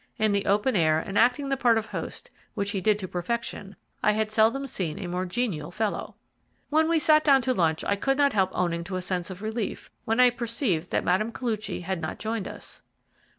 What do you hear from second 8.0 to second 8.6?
not help